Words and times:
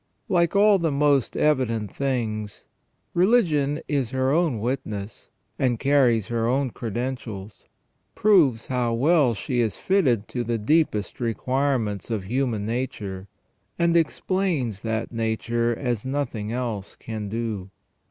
Like 0.29 0.55
all 0.55 0.79
the 0.79 0.91
most 0.91 1.37
evident 1.37 1.93
things, 1.95 2.65
religion 3.13 3.81
is 3.87 4.09
her 4.09 4.31
own 4.31 4.59
witness, 4.59 5.29
and 5.59 5.79
carries 5.79 6.27
her 6.29 6.47
own 6.47 6.71
credentials; 6.71 7.67
proves 8.15 8.65
how 8.65 8.95
well 8.95 9.35
she 9.35 9.59
is 9.59 9.77
fitted 9.77 10.27
to 10.29 10.43
the 10.43 10.57
deepest 10.57 11.19
requirements 11.19 12.09
of 12.09 12.23
human 12.23 12.65
nature, 12.65 13.27
and 13.77 13.95
explains 13.95 14.81
that 14.81 15.11
nature 15.11 15.77
as 15.77 16.03
nothing 16.03 16.51
else 16.51 16.95
can 16.95 17.29
do. 17.29 17.69